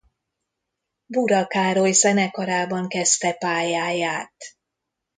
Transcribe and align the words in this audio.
Bura 1.05 1.47
Károly 1.47 1.91
zenekarában 1.91 2.87
kezdte 2.87 3.33
pályáját. 3.33 4.33